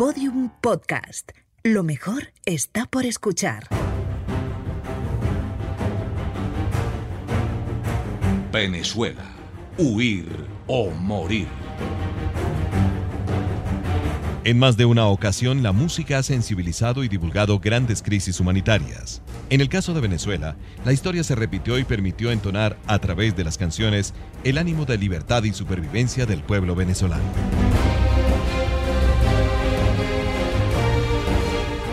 [0.00, 1.32] Podium Podcast.
[1.62, 3.68] Lo mejor está por escuchar.
[8.50, 9.26] Venezuela.
[9.76, 10.24] Huir
[10.66, 11.48] o morir.
[14.44, 19.20] En más de una ocasión, la música ha sensibilizado y divulgado grandes crisis humanitarias.
[19.50, 20.56] En el caso de Venezuela,
[20.86, 24.14] la historia se repitió y permitió entonar a través de las canciones
[24.44, 27.69] el ánimo de libertad y supervivencia del pueblo venezolano.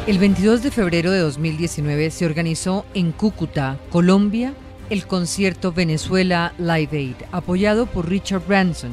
[0.07, 4.53] El 22 de febrero de 2019 se organizó en Cúcuta, Colombia,
[4.89, 8.91] el concierto Venezuela Live Aid, apoyado por Richard Branson,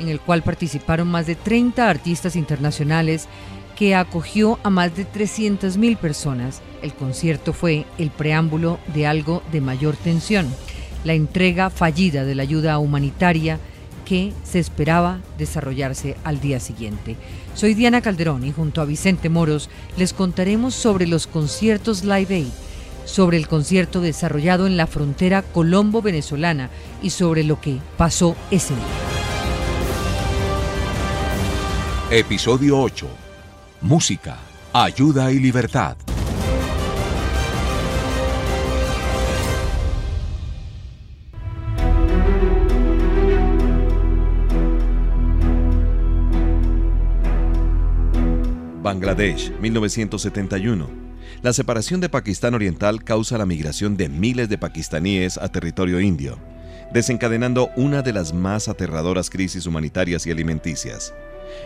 [0.00, 3.28] en el cual participaron más de 30 artistas internacionales
[3.76, 6.62] que acogió a más de 300.000 personas.
[6.80, 10.48] El concierto fue el preámbulo de algo de mayor tensión,
[11.04, 13.60] la entrega fallida de la ayuda humanitaria
[14.04, 17.16] que se esperaba desarrollarse al día siguiente.
[17.54, 22.52] Soy Diana Calderón y junto a Vicente Moros les contaremos sobre los conciertos Live Aid,
[23.04, 26.70] sobre el concierto desarrollado en la frontera colombo-venezolana
[27.02, 28.84] y sobre lo que pasó ese día.
[32.10, 33.08] Episodio 8.
[33.80, 34.38] Música,
[34.72, 35.96] ayuda y libertad.
[48.94, 50.88] Bangladesh, 1971.
[51.42, 56.38] La separación de Pakistán Oriental causa la migración de miles de pakistaníes a territorio indio,
[56.92, 61.12] desencadenando una de las más aterradoras crisis humanitarias y alimenticias.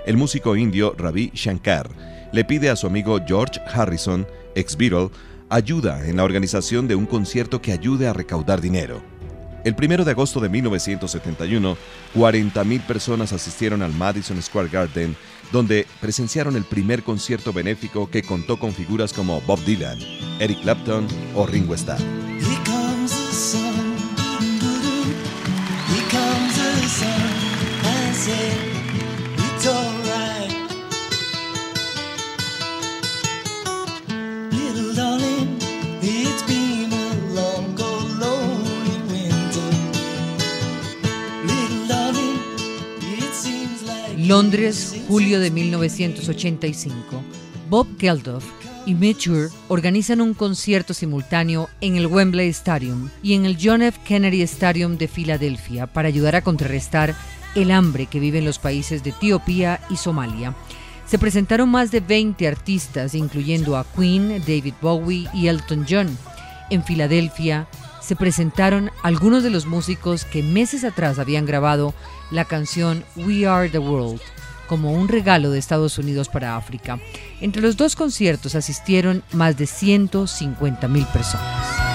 [0.06, 1.90] El músico indio Ravi Shankar
[2.32, 5.10] le pide a su amigo George Harrison, ex Beatle,
[5.50, 9.02] ayuda en la organización de un concierto que ayude a recaudar dinero.
[9.64, 11.76] El 1 de agosto de 1971,
[12.14, 15.16] 40.000 personas asistieron al Madison Square Garden,
[15.52, 19.98] donde presenciaron el primer concierto benéfico que contó con figuras como Bob Dylan,
[20.38, 22.27] Eric Clapton o Ringo Starr.
[44.28, 47.22] Londres, julio de 1985.
[47.70, 48.44] Bob Geldof
[48.84, 53.98] y Mitchell organizan un concierto simultáneo en el Wembley Stadium y en el John F.
[54.04, 57.14] Kennedy Stadium de Filadelfia para ayudar a contrarrestar
[57.54, 60.54] el hambre que viven los países de Etiopía y Somalia.
[61.06, 66.18] Se presentaron más de 20 artistas, incluyendo a Queen, David Bowie y Elton John.
[66.68, 67.66] En Filadelfia
[68.08, 71.92] se presentaron algunos de los músicos que meses atrás habían grabado
[72.30, 74.18] la canción We Are the World
[74.66, 76.98] como un regalo de Estados Unidos para África.
[77.42, 81.87] Entre los dos conciertos asistieron más de 150 mil personas.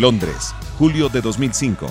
[0.00, 1.86] Londres, julio de 2005.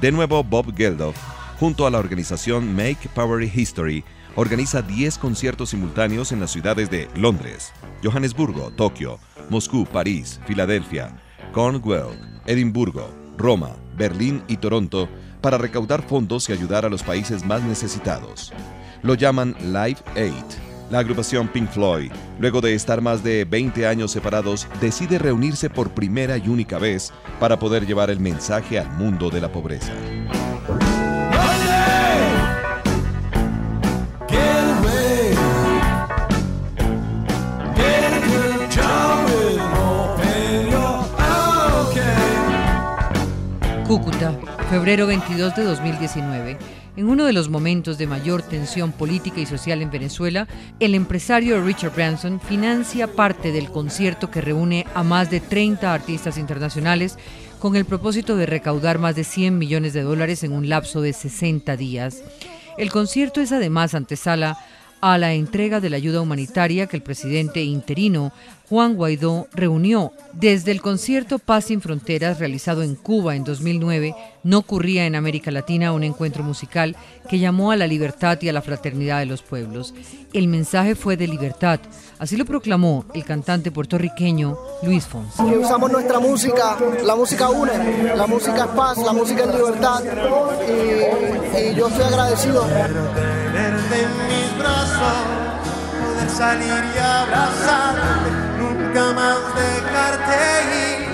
[0.00, 1.14] De nuevo Bob Geldof,
[1.58, 4.02] junto a la organización Make Power History,
[4.34, 9.18] organiza 10 conciertos simultáneos en las ciudades de Londres, Johannesburgo, Tokio,
[9.50, 11.20] Moscú, París, Filadelfia,
[11.52, 15.06] Cornwall, Edimburgo, Roma, Berlín y Toronto
[15.42, 18.54] para recaudar fondos y ayudar a los países más necesitados.
[19.02, 24.10] Lo llaman Live Aid la agrupación Pink Floyd, luego de estar más de 20 años
[24.10, 29.30] separados, decide reunirse por primera y única vez para poder llevar el mensaje al mundo
[29.30, 29.92] de la pobreza.
[43.86, 44.32] Cúcuta,
[44.70, 46.79] febrero 22 de 2019.
[46.96, 50.48] En uno de los momentos de mayor tensión política y social en Venezuela,
[50.80, 56.36] el empresario Richard Branson financia parte del concierto que reúne a más de 30 artistas
[56.36, 57.16] internacionales
[57.60, 61.12] con el propósito de recaudar más de 100 millones de dólares en un lapso de
[61.12, 62.24] 60 días.
[62.76, 64.58] El concierto es además antesala
[65.00, 68.32] a la entrega de la ayuda humanitaria que el presidente interino
[68.70, 70.12] Juan Guaidó reunió.
[70.32, 74.14] Desde el concierto Paz sin Fronteras realizado en Cuba en 2009,
[74.44, 76.94] no ocurría en América Latina un encuentro musical
[77.28, 79.92] que llamó a la libertad y a la fraternidad de los pueblos.
[80.32, 81.80] El mensaje fue de libertad,
[82.20, 85.42] así lo proclamó el cantante puertorriqueño Luis Fonsi.
[85.42, 87.72] usamos nuestra música, la música une,
[88.14, 90.02] la música es paz, la música es libertad
[90.68, 92.64] y, yo estoy agradecido.
[93.96, 95.26] Mis brazos,
[96.28, 97.00] salir y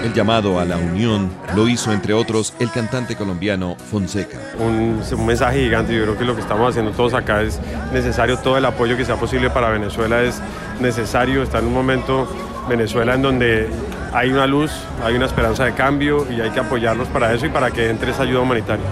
[0.04, 4.38] el llamado a la unión lo hizo, entre otros, el cantante colombiano Fonseca.
[4.58, 7.58] Un, mensaje gigante, yo creo que lo que estamos haciendo todos acá es
[7.92, 10.40] necesario, todo el apoyo que sea posible para Venezuela es
[10.80, 12.28] necesario, está en un momento
[12.68, 13.68] Venezuela en donde
[14.12, 14.70] hay una luz,
[15.04, 18.12] hay una esperanza de cambio y hay que apoyarlos para eso y para que entre
[18.12, 18.86] esa ayuda humanitaria.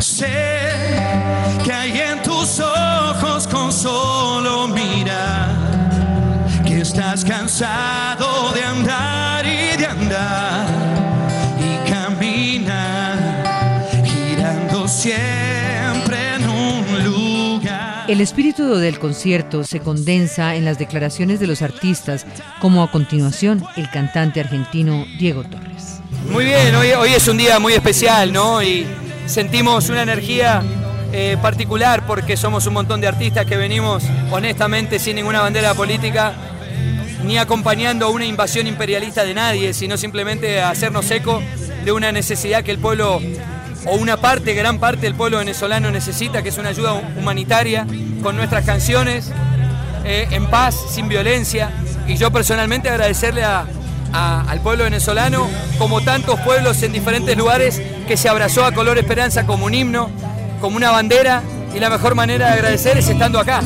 [0.00, 0.67] Sé
[3.68, 5.54] con solo mirar
[6.80, 10.66] estás cansado de andar y de andar
[11.60, 13.18] y caminar,
[14.06, 18.06] girando siempre en un lugar.
[18.08, 22.24] El espíritu del concierto se condensa en las declaraciones de los artistas,
[22.60, 26.00] como a continuación el cantante argentino Diego Torres.
[26.30, 28.62] Muy bien, hoy, hoy es un día muy especial, ¿no?
[28.62, 28.86] Y
[29.26, 30.62] sentimos una energía
[31.12, 36.34] eh, particular porque somos un montón de artistas que venimos honestamente sin ninguna bandera política
[37.24, 41.42] ni acompañando una invasión imperialista de nadie, sino simplemente hacernos eco
[41.84, 43.20] de una necesidad que el pueblo,
[43.86, 47.86] o una parte, gran parte del pueblo venezolano necesita, que es una ayuda humanitaria,
[48.22, 49.30] con nuestras canciones,
[50.04, 51.70] eh, en paz, sin violencia.
[52.06, 58.28] Y yo personalmente agradecerle al pueblo venezolano, como tantos pueblos en diferentes lugares, que se
[58.28, 60.10] abrazó a Color Esperanza como un himno,
[60.58, 61.42] como una bandera,
[61.74, 63.62] y la mejor manera de agradecer es estando acá.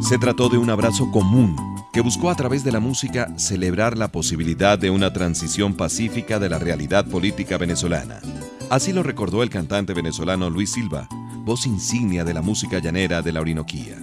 [0.00, 1.56] Se trató de un abrazo común
[1.92, 6.48] que buscó a través de la música celebrar la posibilidad de una transición pacífica de
[6.48, 8.20] la realidad política venezolana.
[8.68, 11.08] Así lo recordó el cantante venezolano Luis Silva,
[11.44, 13.96] voz insignia de la música llanera de la Orinoquía.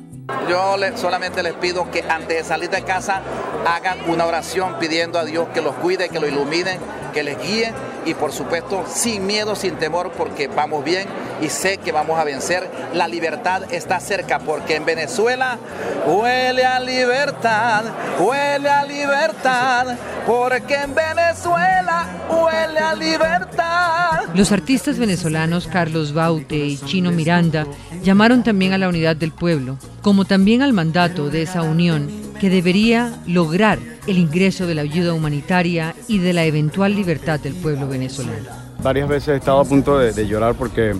[0.50, 3.22] Yo solamente les pido que antes de salir de casa
[3.68, 6.80] hagan una oración pidiendo a Dios que los cuide, que los ilumine,
[7.14, 7.74] que les guíe
[8.06, 11.08] y por supuesto sin miedo, sin temor, porque vamos bien
[11.42, 12.70] y sé que vamos a vencer.
[12.94, 15.58] La libertad está cerca porque en Venezuela
[16.06, 17.86] huele a libertad,
[18.20, 24.22] huele a libertad, porque en Venezuela huele a libertad.
[24.34, 27.66] Los artistas venezolanos Carlos Baute y Chino Miranda
[28.04, 32.50] llamaron también a la unidad del pueblo, como también al mandato de esa unión que
[32.50, 33.78] debería lograr
[34.08, 38.50] el ingreso de la ayuda humanitaria y de la eventual libertad del pueblo venezolano.
[38.82, 40.96] Varias veces he estado a punto de, llorar porque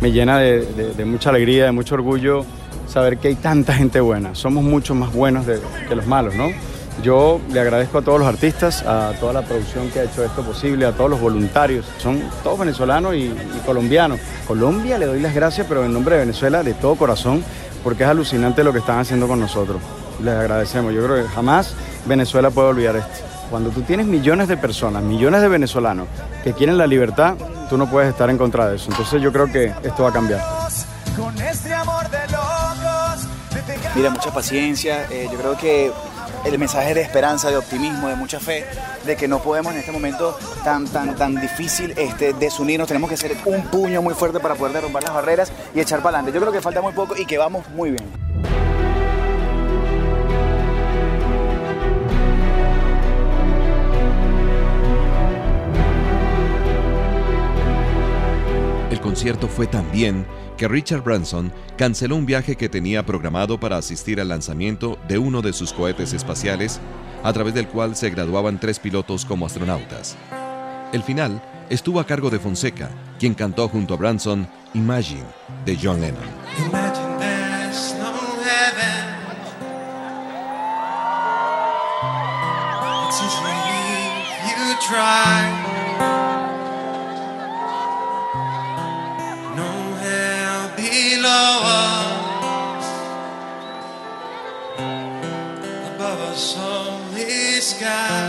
[0.00, 2.44] me llena de, mucha alegría, de mucho orgullo
[2.88, 4.34] saber que hay tanta gente buena.
[4.34, 5.46] Somos mucho más buenos
[5.88, 6.48] que los malos, ¿no?
[7.04, 10.42] Yo le agradezco a todos los artistas, a toda la producción que ha hecho esto
[10.42, 11.86] posible, a todos los voluntarios.
[11.98, 14.18] Son todos venezolanos y, y colombianos.
[14.44, 17.44] Colombia le doy las gracias, pero en nombre de Venezuela, de todo corazón,
[17.84, 19.80] porque es alucinante lo que están haciendo con nosotros.
[20.22, 20.92] Les agradecemos.
[20.92, 21.74] Yo creo que jamás
[22.06, 23.24] Venezuela puede olvidar esto.
[23.50, 26.06] Cuando tú tienes millones de personas, millones de venezolanos
[26.44, 27.34] que quieren la libertad,
[27.68, 28.90] tú no puedes estar en contra de eso.
[28.90, 30.40] Entonces yo creo que esto va a cambiar.
[33.94, 35.06] Mira, mucha paciencia.
[35.10, 35.90] Eh, yo creo que
[36.44, 38.64] el mensaje de esperanza, de optimismo, de mucha fe,
[39.04, 42.88] de que no podemos en este momento tan, tan, tan difícil este, desunirnos.
[42.88, 46.18] Tenemos que hacer un puño muy fuerte para poder derrumbar las barreras y echar para
[46.18, 46.32] adelante.
[46.36, 48.19] Yo creo que falta muy poco y que vamos muy bien.
[59.00, 60.26] Concierto fue tan bien
[60.56, 65.42] que Richard Branson canceló un viaje que tenía programado para asistir al lanzamiento de uno
[65.42, 66.80] de sus cohetes espaciales,
[67.22, 70.16] a través del cual se graduaban tres pilotos como astronautas.
[70.92, 75.24] El final estuvo a cargo de Fonseca, quien cantó junto a Branson Imagine
[75.64, 76.22] de John Lennon.
[97.80, 98.19] Imagine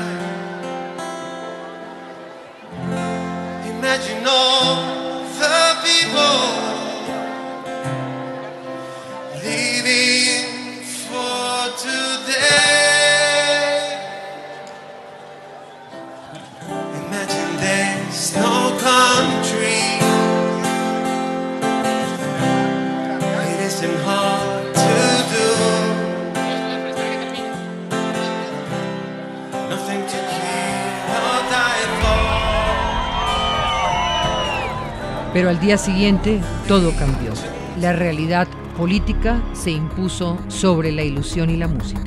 [35.33, 37.31] Pero al día siguiente todo cambió.
[37.79, 38.47] La realidad
[38.77, 42.01] política se impuso sobre la ilusión y la música.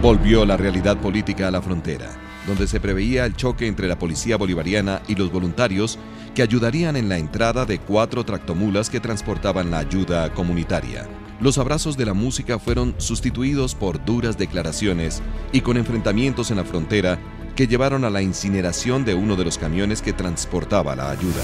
[0.00, 2.10] Volvió la realidad política a la frontera,
[2.46, 5.98] donde se preveía el choque entre la policía bolivariana y los voluntarios
[6.32, 11.08] que ayudarían en la entrada de cuatro tractomulas que transportaban la ayuda comunitaria.
[11.38, 16.64] Los abrazos de la música fueron sustituidos por duras declaraciones y con enfrentamientos en la
[16.64, 17.18] frontera
[17.54, 21.42] que llevaron a la incineración de uno de los camiones que transportaba la ayuda.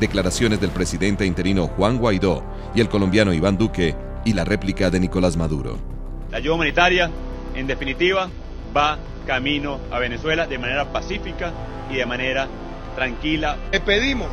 [0.00, 2.42] Declaraciones del presidente interino Juan Guaidó
[2.74, 3.94] y el colombiano Iván Duque
[4.24, 5.78] y la réplica de Nicolás Maduro.
[6.32, 7.08] La ayuda humanitaria,
[7.54, 8.28] en definitiva,
[8.76, 11.52] va camino a Venezuela de manera pacífica
[11.88, 12.48] y de manera
[12.96, 13.58] tranquila.
[13.70, 14.30] Le pedimos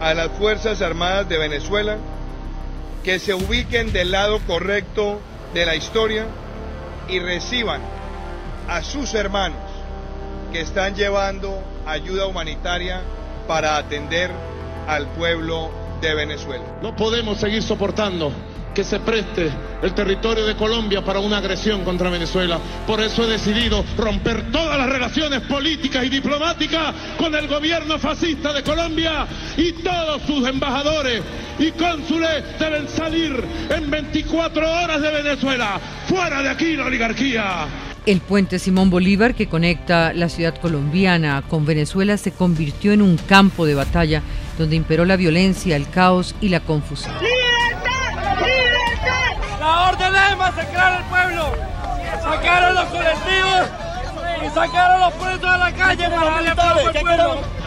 [0.00, 1.98] a las Fuerzas Armadas de Venezuela
[3.04, 5.20] que se ubiquen del lado correcto
[5.52, 6.26] de la historia
[7.08, 7.82] y reciban
[8.66, 9.60] a sus hermanos
[10.50, 13.02] que están llevando ayuda humanitaria
[13.46, 14.30] para atender
[14.88, 15.70] al pueblo
[16.00, 16.64] de Venezuela.
[16.82, 18.32] No podemos seguir soportando
[18.74, 19.50] que se preste
[19.82, 22.58] el territorio de Colombia para una agresión contra Venezuela.
[22.86, 28.52] Por eso he decidido romper todas las relaciones políticas y diplomáticas con el gobierno fascista
[28.52, 29.26] de Colombia
[29.56, 31.22] y todos sus embajadores
[31.58, 35.80] y cónsules deben salir en 24 horas de Venezuela.
[36.08, 37.66] Fuera de aquí la oligarquía.
[38.06, 43.16] El puente Simón Bolívar que conecta la ciudad colombiana con Venezuela se convirtió en un
[43.16, 44.22] campo de batalla
[44.58, 47.14] donde imperó la violencia, el caos y la confusión.
[49.88, 51.52] Orden es masacrar al pueblo.
[52.22, 53.68] Sacaron los colectivos
[54.44, 57.64] y sacaron los presos de la calle para darle pago al pueblo.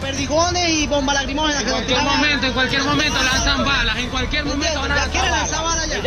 [0.00, 1.62] Perdigones y bombas lacrimógenas.
[1.62, 5.50] En cualquier momento, en cualquier momento lanzan balas, en cualquier momento van a lanzar balas.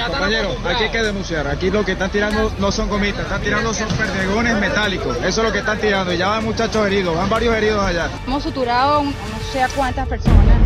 [0.09, 1.47] Compañero, aquí hay que denunciar.
[1.47, 5.17] Aquí lo que están tirando no son gomitas, están tirando son perdigones metálicos.
[5.17, 6.13] Eso es lo que están tirando.
[6.13, 8.09] Y ya van muchachos heridos, van varios heridos allá.
[8.25, 9.13] Hemos suturado no
[9.51, 10.56] sé a cuántas personas.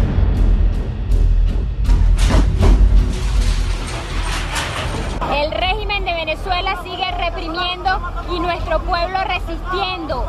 [6.25, 7.99] Venezuela sigue reprimiendo
[8.31, 10.23] y nuestro pueblo resistiendo.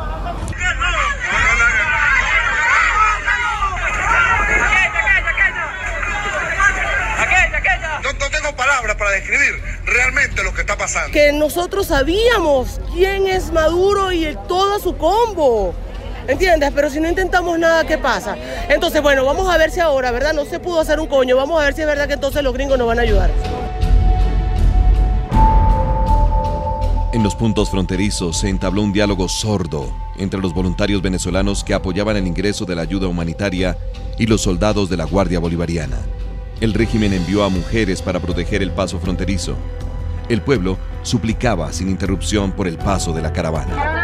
[8.01, 11.11] No, no tengo palabras para describir realmente lo que está pasando.
[11.13, 15.75] Que nosotros sabíamos quién es Maduro y el, todo su combo.
[16.27, 16.71] ¿Entiendes?
[16.73, 18.35] Pero si no intentamos nada, ¿qué pasa?
[18.67, 20.33] Entonces, bueno, vamos a ver si ahora, ¿verdad?
[20.33, 21.37] No se pudo hacer un coño.
[21.37, 23.29] Vamos a ver si es verdad que entonces los gringos nos van a ayudar.
[27.23, 32.17] En los puntos fronterizos se entabló un diálogo sordo entre los voluntarios venezolanos que apoyaban
[32.17, 33.77] el ingreso de la ayuda humanitaria
[34.19, 35.99] y los soldados de la Guardia Bolivariana.
[36.59, 39.55] El régimen envió a mujeres para proteger el paso fronterizo.
[40.27, 44.02] El pueblo suplicaba sin interrupción por el paso de la caravana.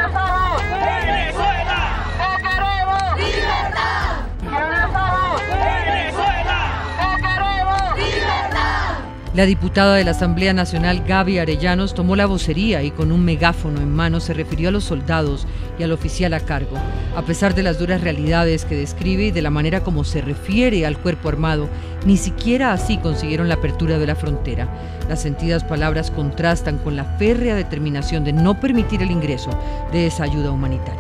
[9.39, 13.79] La diputada de la Asamblea Nacional, Gaby Arellanos, tomó la vocería y con un megáfono
[13.79, 15.47] en mano se refirió a los soldados
[15.79, 16.75] y al oficial a cargo.
[17.15, 20.85] A pesar de las duras realidades que describe y de la manera como se refiere
[20.85, 21.69] al cuerpo armado,
[22.05, 24.67] ni siquiera así consiguieron la apertura de la frontera.
[25.07, 29.51] Las sentidas palabras contrastan con la férrea determinación de no permitir el ingreso
[29.93, 30.99] de esa ayuda humanitaria.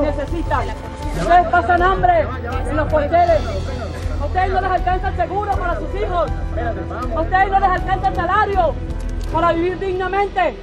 [0.00, 0.64] necesitan.
[1.50, 2.24] Pasan hambre
[2.72, 2.88] los.
[4.20, 6.30] A ustedes no les alcanza el seguro para sus hijos.
[7.16, 8.74] A ustedes no les alcanza el salario
[9.32, 10.56] para vivir dignamente.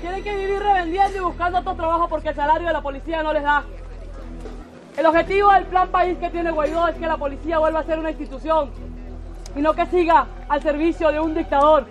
[0.00, 3.32] Tienen que vivir revendiendo y buscando otro trabajo porque el salario de la policía no
[3.32, 3.64] les da.
[4.96, 7.98] El objetivo del plan país que tiene Guaidó es que la policía vuelva a ser
[7.98, 8.70] una institución
[9.56, 11.86] y no que siga al servicio de un dictador.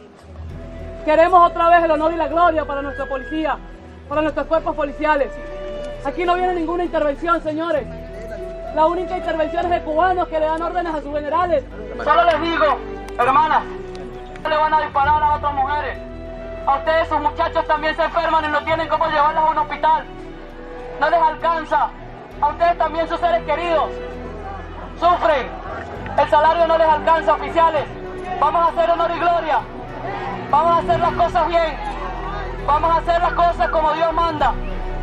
[1.04, 3.58] Queremos otra vez el honor y la gloria para nuestra policía,
[4.08, 5.30] para nuestros cuerpos policiales.
[6.06, 7.86] Aquí no viene ninguna intervención, señores.
[8.76, 11.64] La única intervención es de cubanos que le dan órdenes a sus generales.
[12.02, 12.78] Solo les digo,
[13.20, 13.64] hermanas,
[14.50, 15.98] le van a disparar a otras mujeres.
[16.66, 20.06] A ustedes sus muchachos también se enferman y no tienen cómo llevarlas a un hospital.
[21.02, 21.90] No les alcanza.
[22.40, 23.90] A ustedes también sus seres queridos
[25.00, 25.50] sufren.
[26.18, 27.84] El salario no les alcanza, oficiales.
[28.40, 29.60] Vamos a hacer honor y gloria.
[30.50, 31.78] Vamos a hacer las cosas bien.
[32.66, 34.54] Vamos a hacer las cosas como Dios manda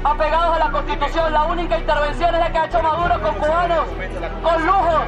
[0.05, 1.33] apegados a la Constitución.
[1.33, 3.87] La única intervención es la que ha hecho Maduro con cubanos,
[4.43, 5.05] con lujos.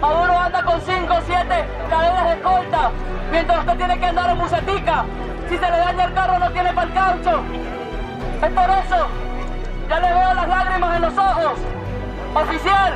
[0.00, 2.90] Maduro anda con 5 o 7 cadenas de escolta,
[3.30, 5.04] mientras usted tiene que andar en bucetica.
[5.48, 7.42] Si se le daña el carro no tiene para el caucho.
[8.42, 9.08] Es por eso,
[9.88, 11.58] ya le veo las lágrimas en los ojos.
[12.34, 12.94] Oficial,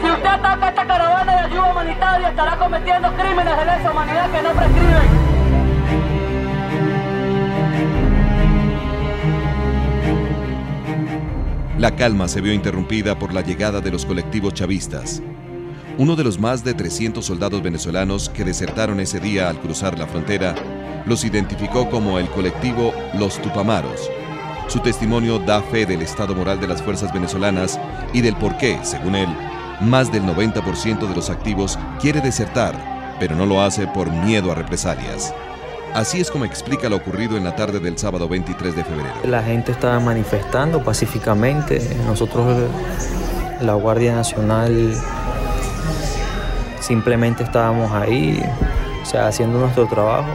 [0.00, 4.42] si usted ataca esta caravana de ayuda humanitaria estará cometiendo crímenes de lesa humanidad que
[4.42, 6.17] no prescriben.
[11.78, 15.22] La calma se vio interrumpida por la llegada de los colectivos chavistas.
[15.96, 20.08] Uno de los más de 300 soldados venezolanos que desertaron ese día al cruzar la
[20.08, 20.56] frontera
[21.06, 24.10] los identificó como el colectivo Los Tupamaros.
[24.66, 27.78] Su testimonio da fe del estado moral de las fuerzas venezolanas
[28.12, 29.28] y del por qué, según él,
[29.80, 34.56] más del 90% de los activos quiere desertar, pero no lo hace por miedo a
[34.56, 35.32] represalias.
[35.94, 39.14] Así es como explica lo ocurrido en la tarde del sábado 23 de febrero.
[39.24, 41.96] La gente estaba manifestando pacíficamente.
[42.06, 42.68] Nosotros,
[43.60, 44.94] la Guardia Nacional,
[46.80, 48.40] simplemente estábamos ahí,
[49.02, 50.30] o sea, haciendo nuestro trabajo,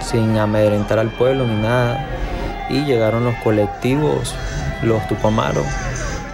[0.00, 2.06] sin amedrentar al pueblo ni nada.
[2.70, 4.34] Y llegaron los colectivos,
[4.82, 5.66] los Tupamaros,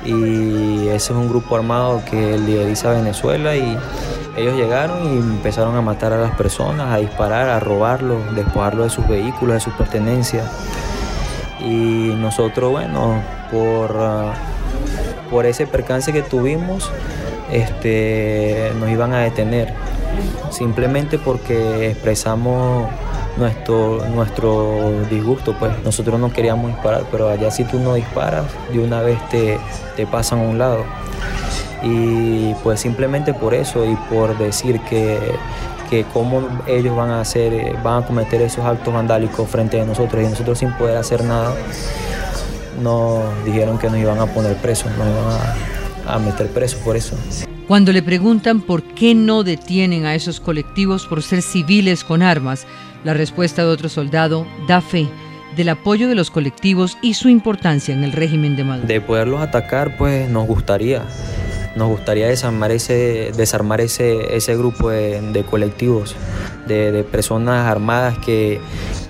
[0.04, 3.76] y ese es un grupo armado que lideriza Venezuela y
[4.36, 8.90] ellos llegaron y empezaron a matar a las personas, a disparar, a robarlos, despojarlos de
[8.90, 10.46] sus vehículos, de sus pertenencias.
[11.60, 14.32] Y nosotros, bueno, por, ah,
[15.30, 16.90] por ese percance que tuvimos,
[17.50, 19.74] este, nos iban a detener,
[20.50, 22.88] simplemente porque expresamos
[23.36, 28.78] nuestro, nuestro disgusto, pues nosotros no queríamos disparar, pero allá si tú no disparas, de
[28.78, 29.58] una vez te,
[29.96, 30.84] te pasan a un lado.
[31.82, 35.18] Y pues simplemente por eso y por decir que,
[35.88, 40.22] que cómo ellos van a hacer, van a cometer esos actos vandálicos frente a nosotros
[40.22, 41.54] y nosotros sin poder hacer nada,
[42.82, 45.24] nos dijeron que nos iban a poner presos, nos iban
[46.06, 47.16] a, a meter presos por eso.
[47.66, 52.66] Cuando le preguntan por qué no detienen a esos colectivos por ser civiles con armas,
[53.04, 55.08] la respuesta de otro soldado da fe
[55.56, 58.86] del apoyo de los colectivos y su importancia en el régimen de Maduro.
[58.86, 61.04] De poderlos atacar, pues nos gustaría.
[61.76, 66.16] Nos gustaría desarmar ese, desarmar ese, ese grupo de, de colectivos,
[66.66, 68.60] de, de personas armadas que,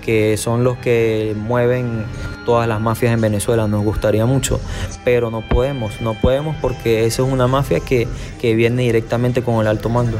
[0.02, 2.04] que son los que mueven
[2.44, 4.60] todas las mafias en Venezuela, nos gustaría mucho,
[5.04, 8.08] pero no podemos, no podemos porque eso es una mafia que,
[8.40, 10.18] que viene directamente con el alto mando.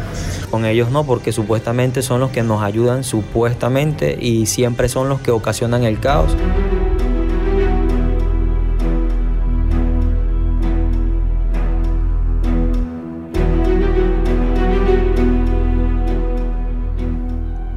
[0.51, 5.21] Con ellos no, porque supuestamente son los que nos ayudan, supuestamente, y siempre son los
[5.21, 6.37] que ocasionan el caos.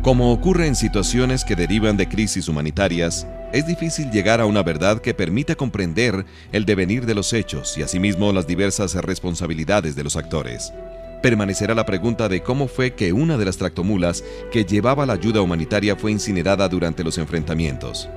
[0.04, 5.00] Como ocurre en situaciones que derivan de crisis humanitarias, es difícil llegar a una verdad
[5.00, 10.18] que permita comprender el devenir de los hechos y asimismo las diversas responsabilidades de los
[10.18, 10.74] actores.
[11.22, 15.39] Permanecerá la pregunta de cómo fue que una de las tractomulas que llevaba la ayuda
[15.39, 18.10] humanitaria fue incinerada durante los enfrentamientos.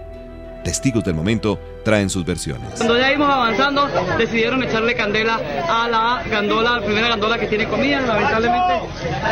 [0.66, 2.72] Testigos del momento traen sus versiones.
[2.74, 7.68] Cuando ya íbamos avanzando, decidieron echarle candela a la gandola, la primera gandola que tiene
[7.68, 8.00] comida.
[8.00, 8.80] Lamentablemente,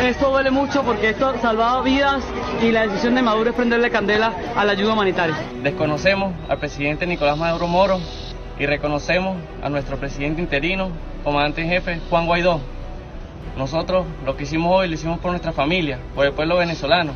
[0.03, 2.23] esto duele mucho porque esto salvaba vidas
[2.63, 5.35] y la decisión de Maduro es prenderle candela a la ayuda humanitaria.
[5.61, 7.99] Desconocemos al presidente Nicolás Maduro Moro
[8.57, 10.87] y reconocemos a nuestro presidente interino,
[11.25, 12.61] comandante en jefe, Juan Guaidó.
[13.57, 17.11] Nosotros lo que hicimos hoy lo hicimos por nuestra familia, por el pueblo venezolano.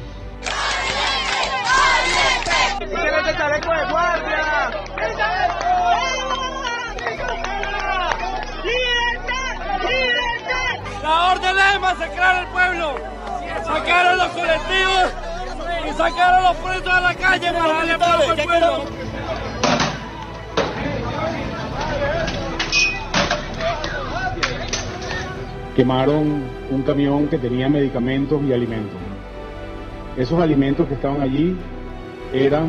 [11.03, 12.95] La orden es masacrar al pueblo,
[13.63, 15.13] sacar a los colectivos
[15.87, 18.85] y sacar a los presos a la calle para darle pago al pueblo.
[25.75, 28.97] quemaron un camión que tenía medicamentos y alimentos.
[30.17, 31.55] Esos alimentos que estaban allí
[32.33, 32.67] eran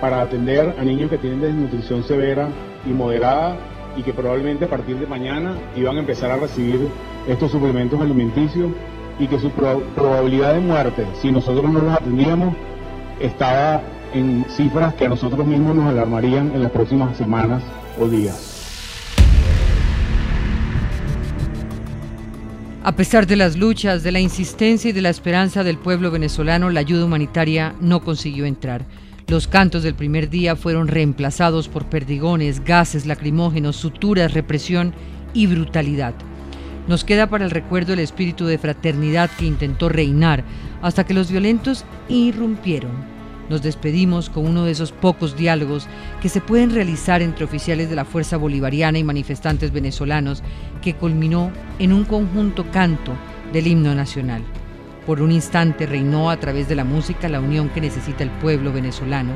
[0.00, 2.48] para atender a niños que tienen desnutrición severa
[2.86, 3.56] y moderada
[3.96, 6.88] y que probablemente a partir de mañana iban a empezar a recibir
[7.26, 8.70] estos suplementos alimenticios
[9.18, 12.54] y que su pro- probabilidad de muerte, si nosotros no los atendíamos,
[13.20, 13.80] estaba
[14.14, 17.62] en cifras que a nosotros mismos nos alarmarían en las próximas semanas
[18.00, 18.57] o días.
[22.88, 26.70] A pesar de las luchas, de la insistencia y de la esperanza del pueblo venezolano,
[26.70, 28.86] la ayuda humanitaria no consiguió entrar.
[29.26, 34.94] Los cantos del primer día fueron reemplazados por perdigones, gases lacrimógenos, suturas, represión
[35.34, 36.14] y brutalidad.
[36.88, 40.42] Nos queda para el recuerdo el espíritu de fraternidad que intentó reinar
[40.80, 43.17] hasta que los violentos irrumpieron.
[43.48, 45.86] Nos despedimos con uno de esos pocos diálogos
[46.20, 50.42] que se pueden realizar entre oficiales de la Fuerza Bolivariana y manifestantes venezolanos
[50.82, 53.12] que culminó en un conjunto canto
[53.52, 54.42] del himno nacional.
[55.06, 58.72] Por un instante reinó a través de la música la unión que necesita el pueblo
[58.72, 59.34] venezolano,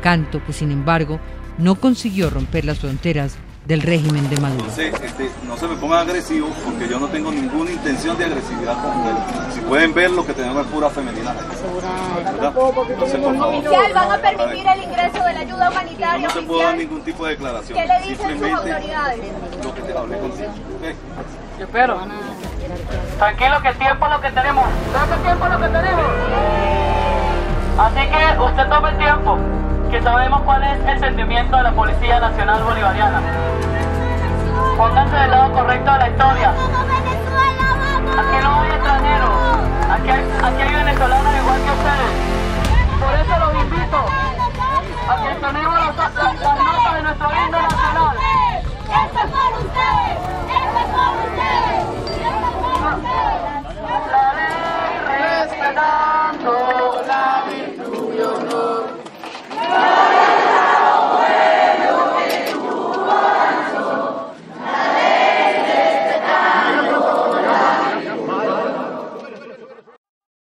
[0.00, 1.18] canto que sin embargo
[1.58, 3.36] no consiguió romper las fronteras
[3.68, 4.64] del régimen de Maduro.
[4.64, 8.80] Entonces, este, no se me pongan agresivos porque yo no tengo ninguna intención de agresividad
[8.80, 9.64] con ustedes.
[9.68, 11.34] pueden ver lo que tenemos es pura femenina.
[11.34, 12.54] ¿verdad?
[12.88, 16.42] Entonces, por favor, Oficial, ¿van a permitir el ingreso de la ayuda humanitaria no te
[16.42, 17.78] puedo dar ningún tipo de declaración.
[17.78, 19.20] ¿Qué le dicen sus autoridades?
[19.62, 20.48] lo que te hablé contigo.
[20.48, 21.58] ¿ok?
[21.58, 22.00] Yo espero.
[23.18, 24.64] Tranquilo que el tiempo es lo que tenemos.
[24.94, 26.04] ¿Sabes el tiempo es lo que tenemos?
[27.78, 29.38] Así que usted tome el tiempo,
[29.90, 33.22] que sabemos cuál es el sentimiento de la Policía Nacional Bolivariana.
[34.76, 36.50] Pónganse del lado correcto de la historia.
[38.18, 39.30] Aquí no hay extranjeros,
[39.90, 42.10] aquí hay, aquí hay venezolanos igual que ustedes.
[43.00, 43.98] Por eso los invito
[45.08, 47.87] a que sonemos las, las, notas de nuestro himno nacional.